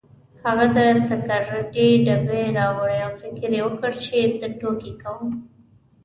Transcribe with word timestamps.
هغه 0.43 0.65
د 0.75 0.79
سګرټو 1.07 1.87
ډبې 2.05 2.43
راوړې 2.57 2.99
او 3.05 3.11
فکر 3.21 3.49
یې 3.55 3.61
وکړ 3.65 3.91
چې 4.05 4.17
زه 4.39 4.47
ټوکې 4.59 4.93
کوم. 5.01 5.31